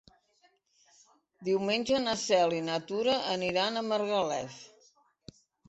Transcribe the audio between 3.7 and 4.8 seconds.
a Margalef.